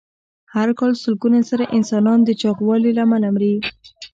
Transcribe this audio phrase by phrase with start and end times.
[0.53, 3.53] هر کال سلګونه زره انسانان د چاغوالي له امله مري.